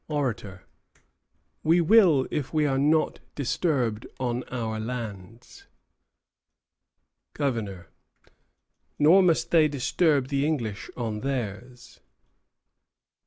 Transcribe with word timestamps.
ORATOR. 0.09 0.63
We 1.63 1.79
will 1.79 2.27
if 2.31 2.51
we 2.51 2.65
are 2.65 2.79
not 2.79 3.19
disturbed 3.35 4.07
on 4.19 4.41
our 4.45 4.79
lands. 4.79 5.67
GOVERNOR. 7.35 7.87
Nor 8.97 9.21
must 9.21 9.51
they 9.51 9.67
disturb 9.67 10.29
the 10.29 10.43
English 10.43 10.89
on 10.97 11.19
theirs. 11.19 11.99